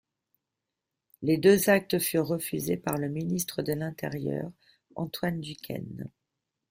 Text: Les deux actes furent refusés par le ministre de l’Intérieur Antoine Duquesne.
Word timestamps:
Les 1.21 1.37
deux 1.37 1.69
actes 1.69 1.99
furent 1.99 2.25
refusés 2.25 2.75
par 2.75 2.97
le 2.97 3.07
ministre 3.07 3.61
de 3.61 3.73
l’Intérieur 3.73 4.51
Antoine 4.95 5.39
Duquesne. 5.39 6.09